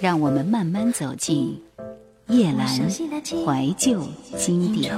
[0.00, 1.60] 让我们慢慢走进
[2.28, 4.00] 叶阑怀旧
[4.36, 4.92] 经典。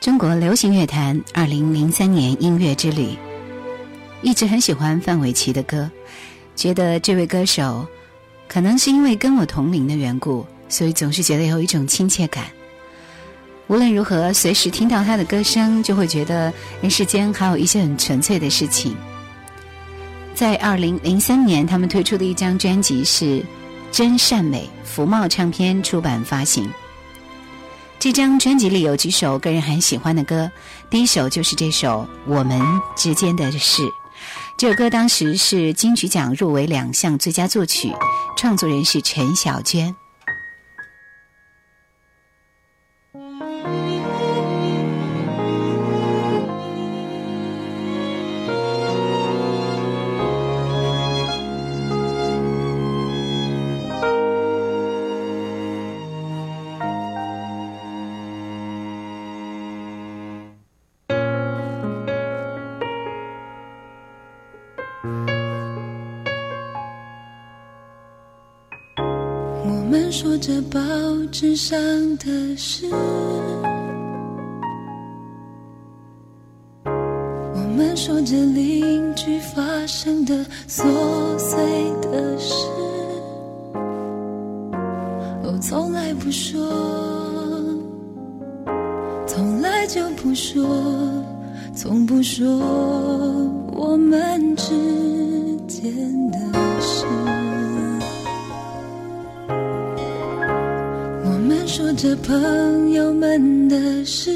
[0.00, 3.16] 中国流行乐坛二零零三年音乐之旅，
[4.22, 5.90] 一直很喜欢范玮琪的歌，
[6.54, 7.84] 觉得这位歌手
[8.48, 12.44] 可能是因为跟我同龄的缘故，所以总是觉得有一种亲切感。
[13.66, 18.96] 无论如何，随时听到他的歌声，就会觉得人世间还有一些很纯粹的事情。
[20.40, 23.24] 在二零零三年，他们推出的一张专辑是
[23.92, 26.66] 《真善美》，福茂唱片出版发行。
[27.98, 30.50] 这张专辑里有几首个人很喜欢的歌，
[30.88, 32.58] 第一首就是这首《我们
[32.96, 33.82] 之间的事》。
[34.56, 37.92] 这首歌当时是金曲奖入围两项最佳作曲，
[38.34, 39.94] 创作人是陈小娟。
[70.40, 70.80] 着报
[71.30, 71.78] 纸上
[72.16, 72.86] 的事，
[76.86, 80.34] 我们说着邻居发生的
[80.66, 80.82] 琐
[81.38, 81.60] 碎
[82.00, 82.54] 的事，
[85.44, 86.58] 哦，从来不说，
[89.26, 90.64] 从来就不说，
[91.74, 92.46] 从不说
[93.74, 94.19] 我们
[102.00, 104.34] 着朋友们的事，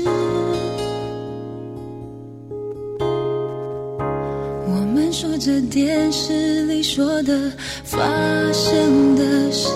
[4.69, 7.51] 我们说着电视里说的
[7.83, 7.99] 发
[8.53, 9.71] 生的事，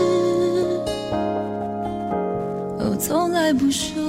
[2.79, 4.03] 哦，从来不说，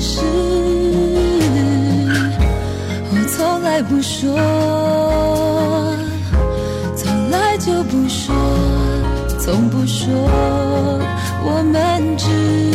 [0.00, 0.20] 事，
[3.10, 4.36] 我从来不说，
[6.96, 8.34] 从来就不说，
[9.38, 10.10] 从不说，
[11.44, 12.73] 我们只。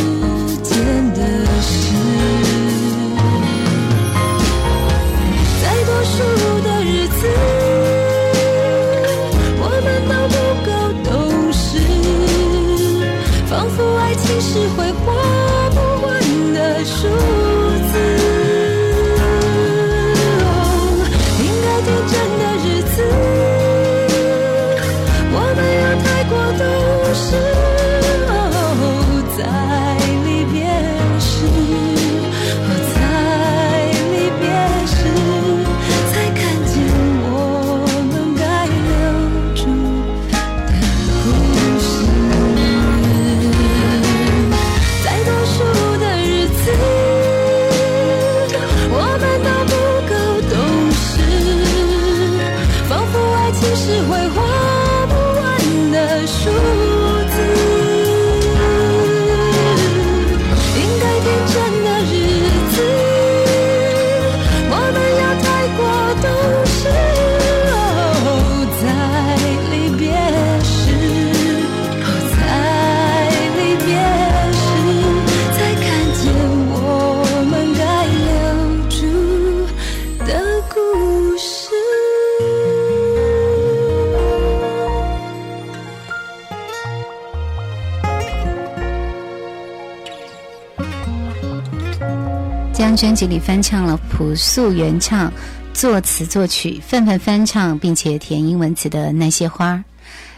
[92.79, 95.29] 这张专辑里翻唱了朴素原唱、
[95.73, 99.83] 作词作曲，范范翻唱并且填英文词的那些花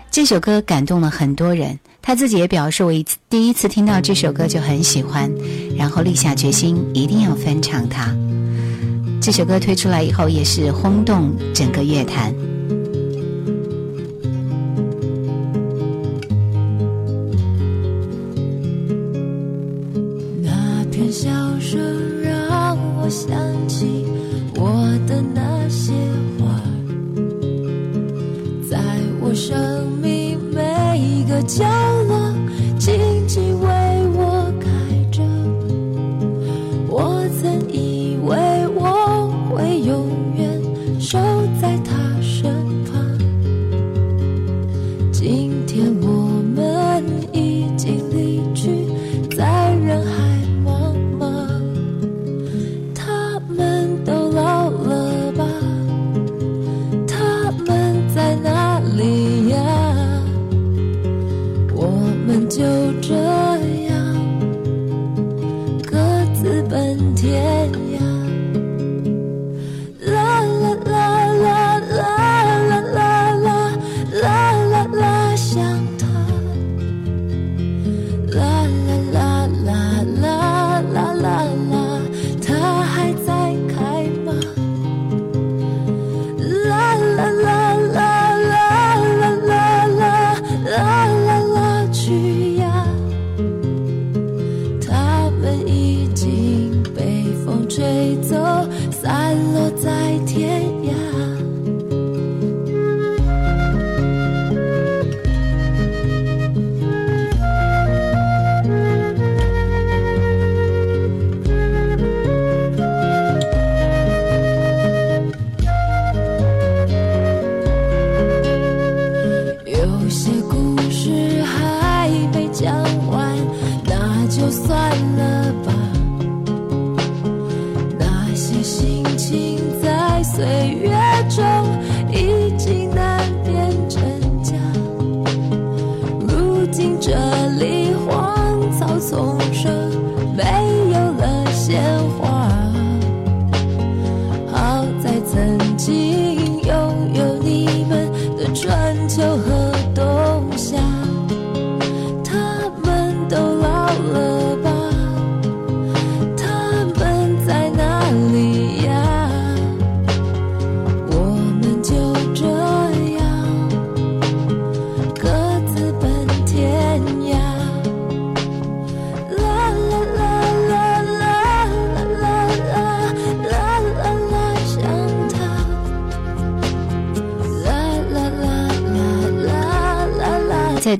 [0.10, 1.80] 这首歌感动了很多人。
[2.02, 5.32] 他自己也表示，我一第一次听到这首歌就很喜欢，
[5.78, 8.12] 然后立下决心一定要翻唱它。
[9.22, 12.34] 这首歌推出来以后，也是轰动整个乐坛。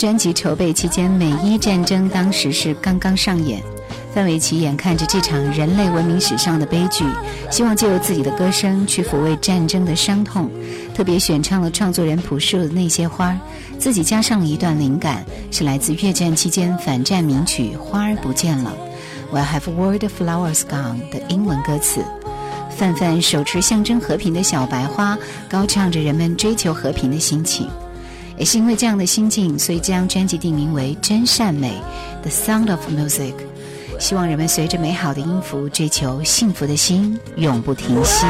[0.02, 3.62] 专辑筹备期间，美伊战争当时是刚刚上演。
[4.16, 7.06] 范玮琪眼看着这场人类文明史上的悲剧，
[7.52, 10.50] 希望借由自己的歌声去抚慰战争的伤痛，
[10.96, 13.38] 特别选唱了创作人朴树的那些花儿，
[13.78, 18.76] 自己加上了一段灵感，是来自越战期间反战名曲《花儿不见了》
[19.38, 22.04] ，Where have all the flowers gone 的英文歌词。
[22.76, 25.16] 范范手持象征和平的小白花，
[25.48, 27.70] 高唱着人们追求和平的心情。
[28.42, 31.80] 也是因为这样的心境，所以将专辑定名为《真善美》
[32.28, 33.36] （The Sound of Music），
[34.00, 38.26] 希望人们随着美好的音符，追求幸福的心，永不停息。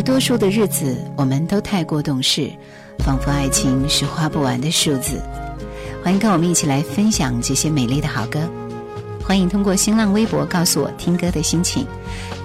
[0.00, 2.50] 在多数的日子，我们都太过懂事，
[3.00, 5.20] 仿佛爱情是花不完的数字。
[6.02, 8.40] 欢迎跟我们一起来分享这些美丽的好歌。
[9.22, 11.86] 欢迎通过新浪微博告诉我听歌的心情，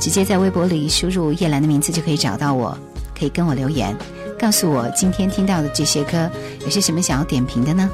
[0.01, 2.77] 直接在微博里输入叶兰的名字就可以找到我，
[3.17, 3.95] 可以跟我留言，
[4.37, 6.29] 告诉我今天听到的这些歌
[6.65, 7.89] 有些什么想要点评的呢？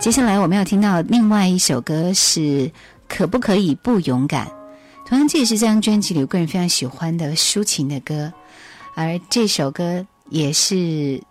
[0.00, 2.40] 接下来我们要听到另外一首歌是
[3.06, 4.44] 《可不可以不勇敢》。
[5.06, 8.32] 同样，这也是这张专辑里我个人非常喜欢的抒情的歌，
[8.94, 11.22] 而这首歌也是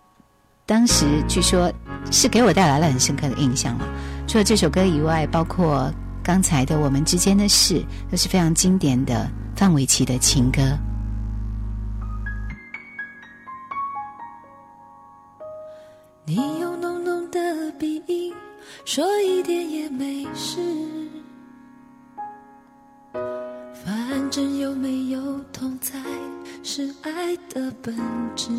[0.66, 1.72] 当时据说
[2.10, 3.88] 是给我带来了很深刻的印象了。
[4.26, 7.74] 除了这首歌以外，包括刚才的《我们之间的事》，
[8.10, 10.60] 都是非常经典的范玮琪的情歌。
[16.24, 18.32] 你用浓浓的鼻音
[18.84, 20.60] 说一点也没事，
[23.84, 25.98] 反正有没有痛在
[26.62, 27.94] 是爱的本
[28.36, 28.50] 质。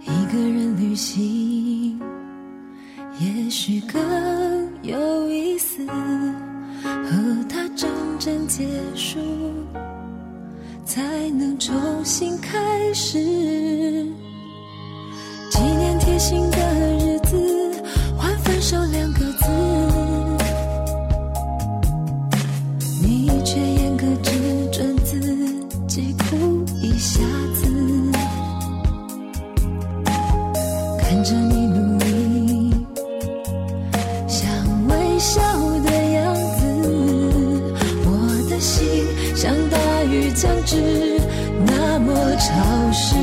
[0.00, 2.00] 一个人旅行
[3.20, 4.00] 也许更
[4.82, 9.20] 有意思，和他真正结束，
[10.84, 13.18] 才能重新开始。
[15.50, 16.71] 纪念贴心的
[42.36, 42.52] 潮
[42.92, 43.14] 湿。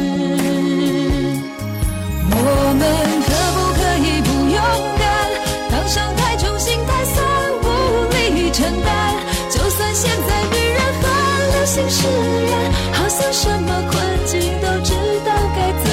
[2.32, 2.36] 我
[2.80, 2.82] 们
[3.25, 4.58] 可不可以不勇
[4.98, 5.04] 敢？
[5.72, 7.18] 当伤太重，心太酸，
[7.63, 7.66] 无
[8.13, 8.89] 力承担。
[9.50, 11.04] 就算现在女人很
[11.51, 11.98] 流行释
[12.51, 12.54] 然，
[12.94, 14.94] 好像什么困境都知
[15.25, 15.88] 道该怎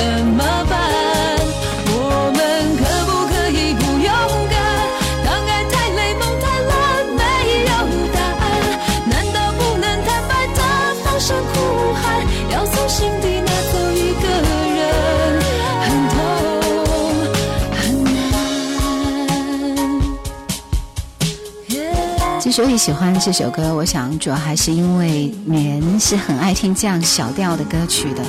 [22.57, 28.23] 所以喜欢这首歌，我想主要还是因为女人是很爱听这样小调的歌曲的。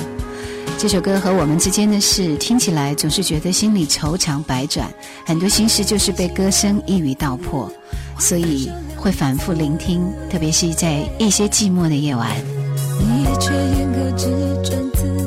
[0.76, 4.86] 这首歌和我们之间的事，听起来总是觉得心里愁肠百转，
[5.24, 7.72] 很多心事就是被歌声一语道破，
[8.18, 12.30] 所以会反复聆听，特别是在一些寂寞的夜晚。
[13.00, 14.26] 你却严格只
[14.62, 15.17] 准自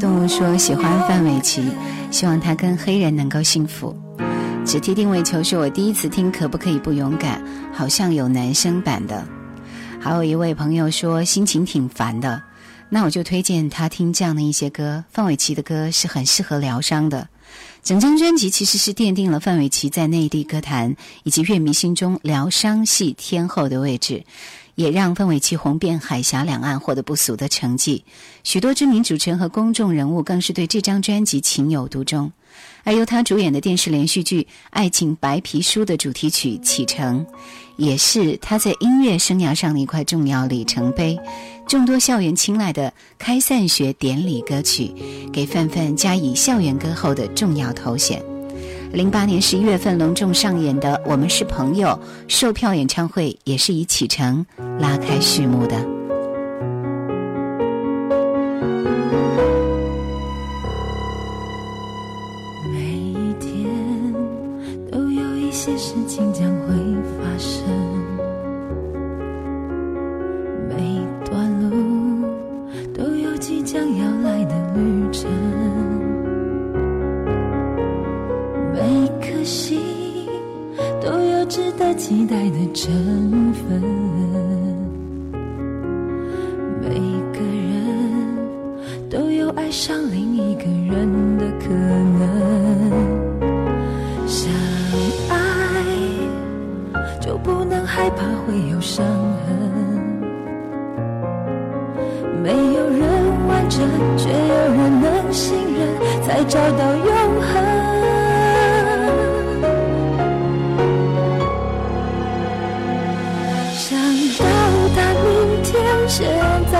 [0.00, 1.62] 动物说喜欢范玮琪，
[2.10, 3.94] 希望他跟黑人能够幸福。
[4.64, 7.44] 只提定位球是，我第一次听，可不可以不勇敢？
[7.70, 9.22] 好像有男生版的。
[10.00, 12.42] 还有一位朋友说心情挺烦的，
[12.88, 15.04] 那我就推荐他听这样的一些歌。
[15.10, 17.28] 范玮琪的歌是很适合疗伤的。
[17.82, 24.24] 整张专辑其实是奠定了范玮琪在内地歌坛以及乐迷心中疗伤系天后的位置，
[24.80, 28.02] 也让范玮琪红遍海峡两岸，获得不俗的成绩。
[28.42, 32.32] 许多知名主持人和公众人物更是对这张专辑情有独钟。
[32.82, 37.24] 而由他主演的电视连续剧《爱情白皮书》的主题曲《启程》，
[37.76, 41.18] 也是他在音乐生涯上的一块重要里程碑。
[41.68, 44.90] 众多校园青睐的开散学典礼歌曲，
[45.30, 48.39] 给范范加以校园歌后的重要头衔。
[48.92, 51.88] 零八年十一月份隆重上演的《我们是朋友》
[52.26, 54.44] 售票演唱会，也是以《启程》
[54.80, 55.76] 拉开序幕的。
[62.72, 63.64] 每一天
[64.90, 66.74] 都有一些事情将会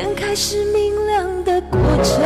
[0.00, 2.18] 天开始明亮的过程。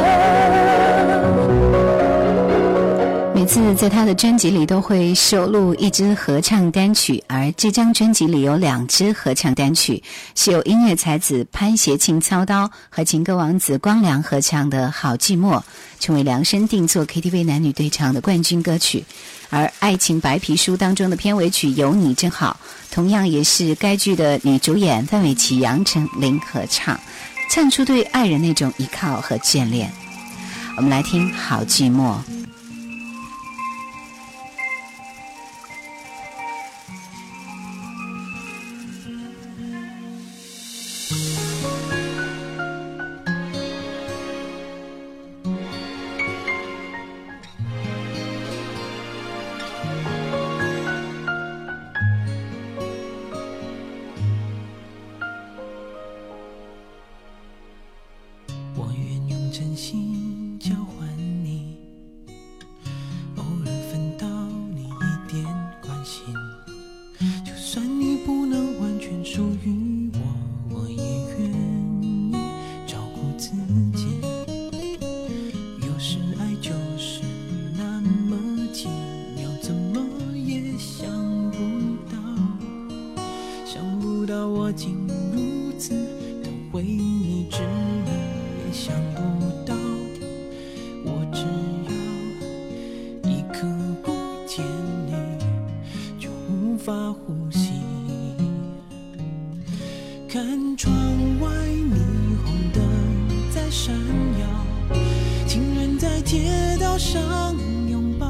[3.35, 10.01] 每次在他的专辑里都会收录一支合唱单曲，而这张专辑里有两支合唱单曲，
[10.37, 15.59] 是由音乐才子潘协庆操刀和情歌王子光良合唱的《好寂寞》，
[15.99, 19.05] 成为量身定做 KTV 男女对唱的冠军歌曲。
[19.51, 22.57] 而《爱情白皮书》当中的片尾曲《有你真好》，
[22.95, 26.99] 同样也是该剧的女主演范玮琪、杨丞琳合唱，
[27.49, 29.93] 唱出对爱人那种依靠和眷恋。
[30.77, 32.19] 我们来听《好寂寞》。
[93.65, 93.71] 刻
[94.03, 94.13] 不
[94.47, 94.65] 见
[95.07, 95.13] 你，
[96.19, 97.71] 就无法呼吸。
[100.29, 100.93] 看窗
[101.41, 101.97] 外霓
[102.45, 102.83] 虹灯
[103.51, 103.95] 在闪
[104.41, 104.97] 耀，
[105.47, 107.57] 情人在街道上
[107.89, 108.27] 拥抱，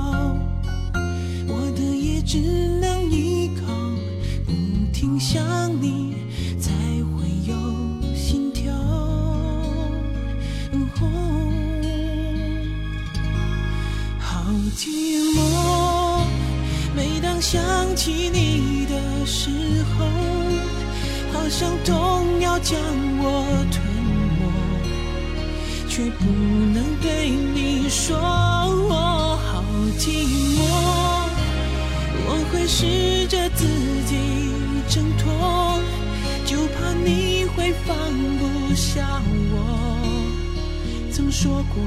[1.48, 2.38] 我的也只
[2.80, 3.66] 能依靠，
[4.46, 4.52] 不
[4.92, 5.42] 停想
[5.80, 6.13] 你，
[17.44, 17.60] 想
[17.94, 19.50] 起你的时
[19.92, 20.06] 候，
[21.30, 22.80] 好像痛要将
[23.18, 23.84] 我吞
[24.38, 24.42] 没，
[25.86, 26.24] 却不
[26.72, 29.62] 能对你说我好
[29.98, 30.24] 寂
[30.56, 30.58] 寞。
[32.26, 33.66] 我会试着自
[34.06, 34.16] 己
[34.88, 35.30] 挣脱，
[36.46, 37.94] 就怕你会放
[38.38, 39.20] 不下
[39.52, 39.54] 我。
[41.12, 41.84] 曾说过，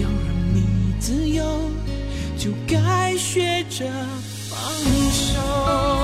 [0.00, 0.62] 要让你
[1.00, 1.44] 自由，
[2.38, 3.84] 就该学着
[4.48, 4.60] 放
[5.10, 5.97] 手。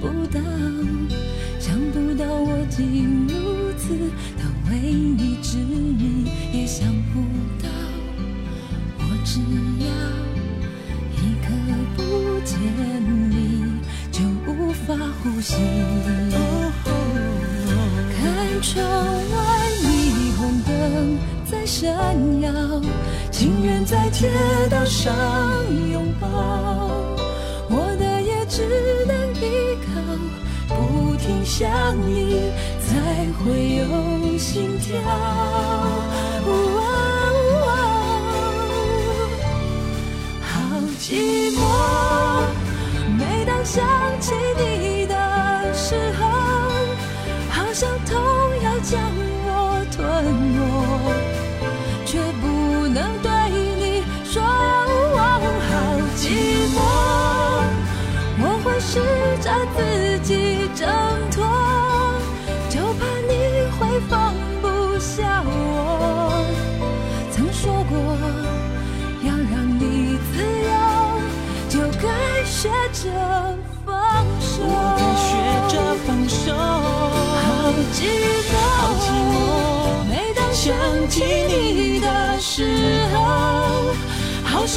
[0.00, 0.40] 不到，
[1.58, 3.96] 想不到我竟如此
[4.36, 7.20] 的为你执迷，也想不
[7.62, 7.68] 到
[8.98, 9.40] 我只
[9.84, 9.86] 要
[11.16, 11.46] 一刻
[11.96, 12.00] 不
[12.44, 12.58] 见
[13.30, 13.32] 你
[14.12, 15.54] 就无法呼吸。
[18.14, 19.36] 看窗外
[19.82, 19.86] 霓
[20.36, 21.18] 虹灯
[21.50, 21.86] 在闪
[22.40, 22.52] 耀，
[23.30, 24.30] 情愿在街
[24.70, 25.14] 道上
[25.92, 26.87] 拥抱，
[31.48, 32.86] 想你才
[33.38, 33.82] 会有
[34.36, 35.00] 心跳。
[40.42, 40.46] 好
[41.00, 41.58] 寂寞，
[43.18, 43.82] 每当想
[44.20, 45.14] 起你的
[45.74, 46.20] 时候，
[47.50, 48.14] 好像痛
[48.62, 49.00] 要将
[49.46, 49.48] 我
[49.90, 49.98] 吞
[50.54, 50.60] 没，
[52.04, 53.37] 却不能断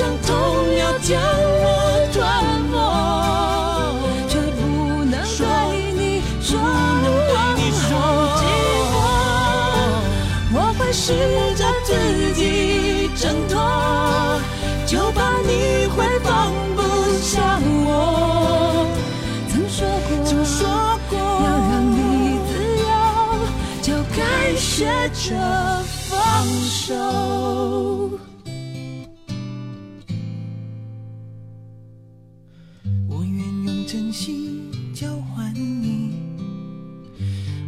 [0.01, 0.33] 伤痛
[0.77, 2.17] 要将我吞
[2.71, 2.75] 没，
[4.27, 4.59] 却不
[5.05, 5.45] 能对
[5.93, 6.01] 你
[6.41, 6.49] 说。
[6.57, 6.59] 不
[7.03, 7.79] 能对你说
[8.39, 8.41] 寂
[8.89, 8.97] 寞，
[10.55, 11.05] 我会试
[11.53, 11.89] 着自
[12.33, 12.41] 己
[13.15, 13.53] 挣脱，
[14.87, 16.81] 就怕你会放不
[17.21, 17.87] 下我。
[19.51, 20.57] 曾说过，曾说
[21.11, 22.49] 过，要让你自
[22.89, 22.89] 由，
[23.83, 24.19] 就该
[24.55, 25.29] 学着
[26.09, 26.11] 放
[26.71, 26.89] 手。
[33.91, 36.13] 真心交换你，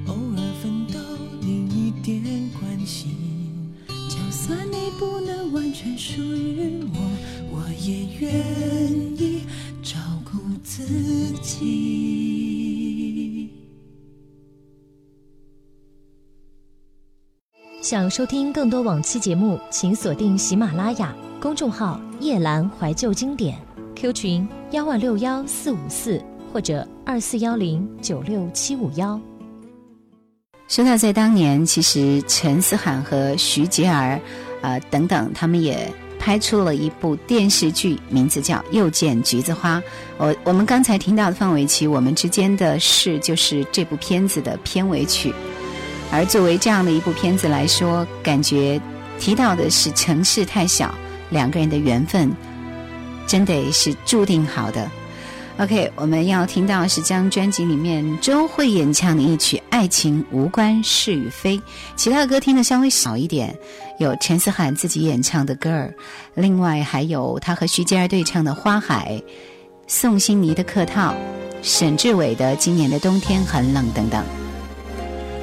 [0.08, 0.98] 偶尔分到
[1.42, 2.24] 你一点
[2.58, 3.12] 关心。
[4.08, 6.98] 就算你不能完全属于我，
[7.52, 8.32] 我也愿
[9.22, 9.42] 意
[9.84, 10.86] 照顾自
[11.42, 13.50] 己。
[17.82, 23.60] 想收听更多往期节目，请锁定喜马拉雅公众号“夜阑怀旧经典
[24.04, 29.18] ”，Q 群幺万六幺四五四或者二四幺零九六七五幺。
[30.68, 34.20] 说到在当年，其实陈思涵和徐杰儿，
[34.62, 35.90] 呃等等，他们也
[36.20, 39.80] 拍出了一部电视剧，名字叫《又见橘子花》。
[40.18, 45.34] 我我们刚才听到的范玮琪《我们之间的事》就是这部片子的片尾曲。
[46.12, 48.82] 而作为这样的一部片子来说，感觉
[49.18, 50.94] 提到的是城市太小，
[51.30, 52.30] 两个人的缘分
[53.28, 54.90] 真得是注定好的。
[55.60, 61.58] OK，我们要听到是这张专辑里面周慧演唱的一曲《爱情无关是与非》，
[61.96, 63.56] 其他的歌听的稍微少一点，
[64.00, 65.94] 有陈思涵自己演唱的歌儿，
[66.34, 69.22] 另外还有他和徐杰儿对唱的《花海》，
[69.86, 71.12] 宋欣妮的《客套》，
[71.62, 74.26] 沈志伟的《今年的冬天很冷》等等。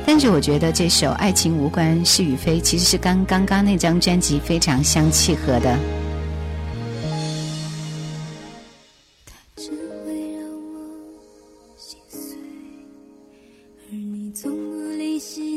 [0.04, 5.78] 但是我觉得这首《爱情无关是与非》其实是跟刚刚那张专辑非常相契合的。
[14.32, 15.49] 从不理细